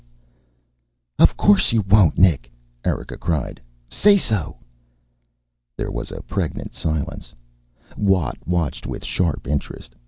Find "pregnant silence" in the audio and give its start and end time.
6.23-7.35